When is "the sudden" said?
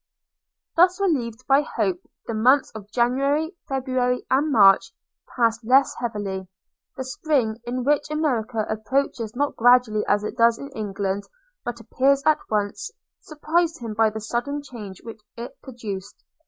14.09-14.63